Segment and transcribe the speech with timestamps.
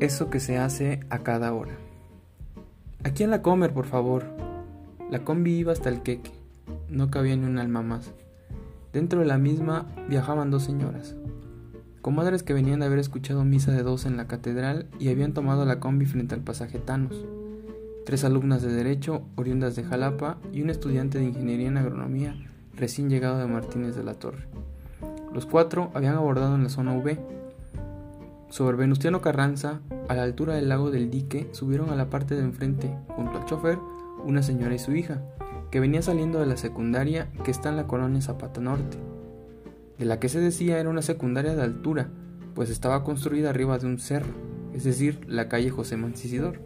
[0.00, 1.72] Eso que se hace a cada hora.
[3.02, 4.24] Aquí en la comer, por favor.
[5.10, 6.32] La combi iba hasta el queque.
[6.90, 8.12] No cabía ni un alma más.
[8.92, 11.16] Dentro de la misma viajaban dos señoras,
[12.02, 15.64] comadres que venían de haber escuchado misa de dos en la catedral y habían tomado
[15.64, 17.24] la combi frente al pasaje Thanos.
[18.04, 22.36] Tres alumnas de Derecho, oriundas de Jalapa, y un estudiante de Ingeniería en Agronomía,
[22.74, 24.46] recién llegado de Martínez de la Torre.
[25.34, 27.18] Los cuatro habían abordado en la zona V.
[28.48, 32.42] Sobre Venustiano Carranza, a la altura del lago del dique, subieron a la parte de
[32.42, 33.78] enfrente, junto al chofer,
[34.24, 35.20] una señora y su hija,
[35.70, 38.98] que venía saliendo de la secundaria que está en la colonia Zapata Norte,
[39.98, 42.08] de la que se decía era una secundaria de altura,
[42.54, 44.32] pues estaba construida arriba de un cerro,
[44.72, 46.60] es decir, la calle José Mancisidor.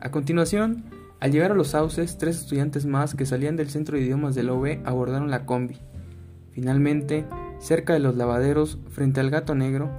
[0.00, 0.84] A continuación,
[1.20, 4.50] al llegar a los sauces, tres estudiantes más que salían del centro de idiomas del
[4.50, 5.76] OB abordaron la combi.
[6.52, 7.26] Finalmente,
[7.58, 9.90] cerca de los lavaderos, frente al gato negro,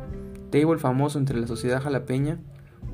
[0.49, 2.39] table famoso entre la sociedad jalapeña,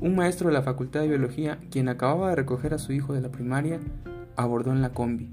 [0.00, 3.20] un maestro de la Facultad de Biología, quien acababa de recoger a su hijo de
[3.20, 3.80] la primaria,
[4.36, 5.32] abordó en la combi,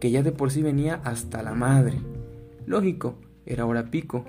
[0.00, 1.98] que ya de por sí venía hasta la madre.
[2.66, 4.24] Lógico, era hora pico,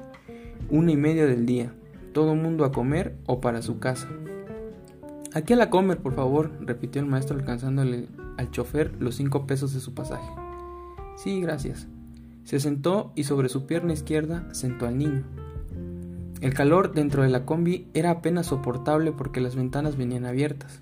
[0.69, 1.73] una y media del día,
[2.13, 4.07] todo mundo a comer o para su casa.
[5.33, 9.73] Aquí a la comer, por favor, repitió el maestro alcanzándole al chofer los cinco pesos
[9.73, 10.29] de su pasaje.
[11.17, 11.87] Sí, gracias.
[12.45, 15.23] Se sentó y sobre su pierna izquierda sentó al niño.
[16.41, 20.81] El calor dentro de la combi era apenas soportable porque las ventanas venían abiertas.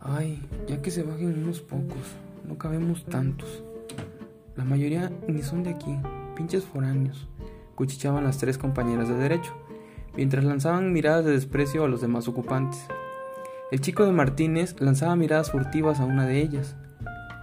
[0.00, 1.96] Ay, ya que se bajen unos pocos,
[2.46, 3.64] no cabemos tantos.
[4.54, 5.96] La mayoría ni son de aquí,
[6.36, 7.26] pinches foráneos,
[7.74, 9.54] cuchichaban las tres compañeras de derecho,
[10.14, 12.80] mientras lanzaban miradas de desprecio a los demás ocupantes.
[13.70, 16.76] El chico de Martínez lanzaba miradas furtivas a una de ellas,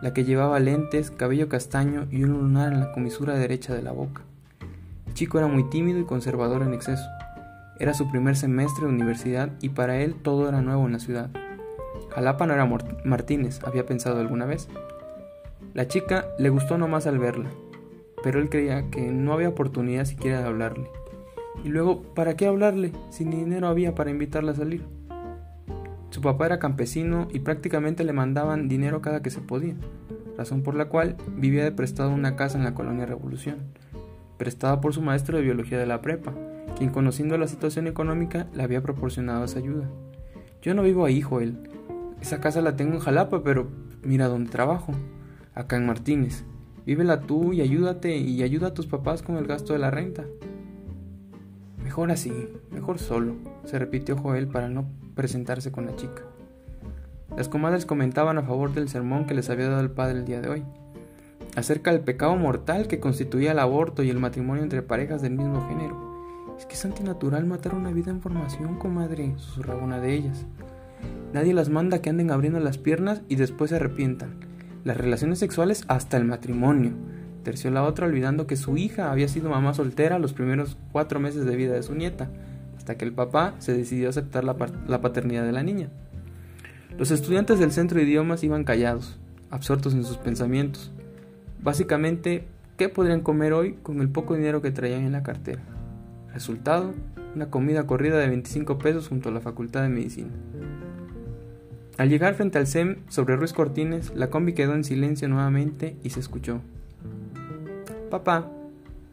[0.04, 3.92] la que llevaba lentes, cabello castaño y un lunar en la comisura derecha de la
[3.92, 4.22] boca
[5.16, 7.06] chico era muy tímido y conservador en exceso.
[7.80, 11.30] Era su primer semestre de universidad y para él todo era nuevo en la ciudad.
[12.12, 12.70] Jalapa no era
[13.06, 14.68] Martínez, había pensado alguna vez.
[15.74, 17.50] La chica le gustó nomás al verla,
[18.24, 20.90] pero él creía que no había oportunidad siquiera de hablarle.
[21.64, 24.84] Y luego, ¿para qué hablarle si ni dinero había para invitarla a salir?
[26.10, 29.76] Su papá era campesino y prácticamente le mandaban dinero cada que se podía,
[30.38, 33.60] razón por la cual vivía de prestado una casa en la colonia Revolución
[34.38, 36.34] prestada por su maestro de biología de la prepa,
[36.78, 39.90] quien conociendo la situación económica le había proporcionado esa ayuda.
[40.62, 41.58] Yo no vivo ahí, Joel.
[42.22, 43.68] Esa casa la tengo en Jalapa, pero
[44.04, 44.94] mira dónde trabajo.
[45.54, 46.44] Acá en Martínez.
[46.86, 50.26] Vívela tú y ayúdate y ayuda a tus papás con el gasto de la renta.
[51.84, 52.34] Mejor así,
[52.72, 54.86] mejor solo, se repitió Joel para no
[55.16, 56.24] presentarse con la chica.
[57.38, 60.42] Las comadres comentaban a favor del sermón que les había dado el padre el día
[60.42, 60.64] de hoy
[61.56, 65.68] acerca del pecado mortal que constituía el aborto y el matrimonio entre parejas del mismo
[65.68, 66.16] género.
[66.58, 70.46] Es que es antinatural matar una vida en formación, comadre, susurraba una de ellas.
[71.34, 74.36] Nadie las manda que anden abriendo las piernas y después se arrepientan.
[74.84, 76.94] Las relaciones sexuales hasta el matrimonio.
[77.44, 81.46] Terció la otra olvidando que su hija había sido mamá soltera los primeros cuatro meses
[81.46, 82.30] de vida de su nieta,
[82.78, 84.56] hasta que el papá se decidió a aceptar la,
[84.88, 85.90] la paternidad de la niña.
[86.98, 89.20] Los estudiantes del centro de idiomas iban callados,
[89.52, 90.92] absortos en sus pensamientos.
[91.66, 92.46] Básicamente,
[92.78, 95.64] ¿qué podrían comer hoy con el poco dinero que traían en la cartera?
[96.32, 96.94] Resultado,
[97.34, 100.30] una comida corrida de 25 pesos junto a la Facultad de Medicina.
[101.98, 106.12] Al llegar frente al SEM sobre Ruiz Cortines, la combi quedó en silencio nuevamente y
[106.12, 106.62] se escuchó.
[108.12, 108.52] Papá,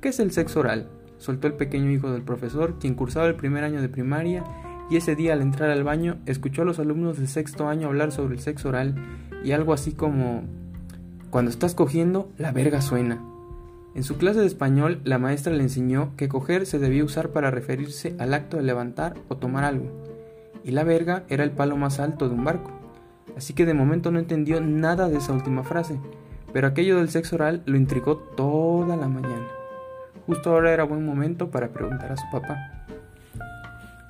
[0.03, 0.91] ¿qué es el sexo oral?
[1.17, 4.45] soltó el pequeño hijo del profesor, quien cursaba el primer año de primaria,
[4.91, 8.13] y ese día al entrar al baño escuchó a los alumnos de sexto año hablar
[8.13, 8.95] sobre el sexo oral
[9.43, 10.43] y algo así como
[11.33, 13.19] cuando estás cogiendo, la verga suena.
[13.95, 17.51] En su clase de español, la maestra le enseñó que coger se debía usar para
[17.51, 19.87] referirse al acto de levantar o tomar algo,
[20.63, 22.71] y la verga era el palo más alto de un barco.
[23.35, 25.99] Así que de momento no entendió nada de esa última frase,
[26.53, 29.49] pero aquello del sexo oral lo intrigó toda la mañana.
[30.27, 32.85] Justo ahora era buen momento para preguntar a su papá.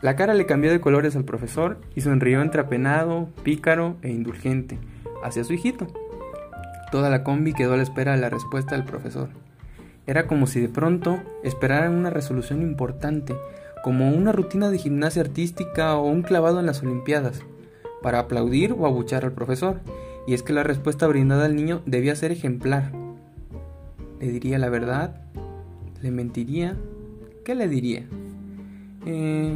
[0.01, 4.81] La cara le cambió de colores al profesor y sonrió entre apenado, pícaro e indulgente
[5.23, 6.02] hacia su hijito.
[6.93, 9.31] Toda la combi quedó a la espera de la respuesta del profesor.
[10.06, 13.35] Era como si de pronto esperaran una resolución importante,
[13.83, 17.41] como una rutina de gimnasia artística o un clavado en las Olimpiadas,
[18.03, 19.81] para aplaudir o abuchar al profesor,
[20.27, 22.93] y es que la respuesta brindada al niño debía ser ejemplar.
[24.21, 25.23] ¿Le diría la verdad?
[26.03, 26.77] ¿Le mentiría?
[27.43, 28.05] ¿Qué le diría?
[29.06, 29.50] Eh,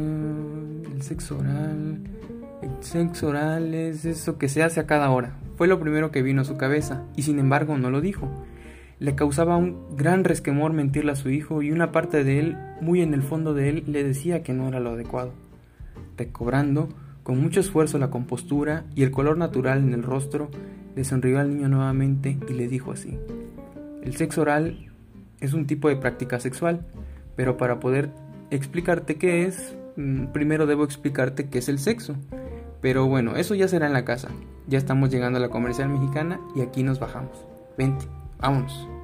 [0.91, 1.99] el sexo oral.
[2.63, 5.35] El sexo oral es eso que se hace a cada hora.
[5.57, 8.29] Fue lo primero que vino a su cabeza, y sin embargo no lo dijo.
[8.99, 13.01] Le causaba un gran resquemor mentirle a su hijo y una parte de él, muy
[13.01, 15.33] en el fondo de él, le decía que no era lo adecuado.
[16.15, 16.89] Recobrando
[17.23, 20.49] con mucho esfuerzo la compostura y el color natural en el rostro,
[20.95, 23.17] le sonrió al niño nuevamente y le dijo así.
[24.03, 24.91] El sexo oral
[25.41, 26.85] es un tipo de práctica sexual,
[27.35, 28.11] pero para poder
[28.51, 32.15] explicarte qué es, mm, primero debo explicarte qué es el sexo.
[32.81, 34.29] Pero bueno, eso ya será en la casa.
[34.67, 37.45] Ya estamos llegando a la comercial mexicana y aquí nos bajamos.
[37.77, 38.05] Vente,
[38.39, 38.96] vámonos.